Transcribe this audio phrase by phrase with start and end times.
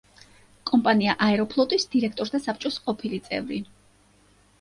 [0.69, 3.61] კომპანია „აეროფლოტის“ დირექტორთა საბჭოს ყოფილი წევრი.